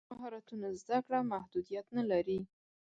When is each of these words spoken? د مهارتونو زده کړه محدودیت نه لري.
د 0.03 0.03
مهارتونو 0.11 0.67
زده 0.81 0.97
کړه 1.05 1.19
محدودیت 1.33 1.85
نه 1.97 2.03
لري. 2.11 2.39